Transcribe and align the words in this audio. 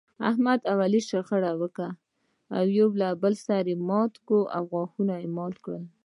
احمد 0.29 0.59
او 0.71 0.77
علي 0.85 1.01
شخړه 1.09 1.51
وکړه، 1.61 1.89
یو 2.77 2.87
بل 3.23 3.33
یې 3.37 3.41
سر 3.45 3.65
ماتی 3.89 4.21
او 4.55 4.61
غاښ 4.71 4.91
ماتی 5.37 5.59
کړل. 5.65 5.83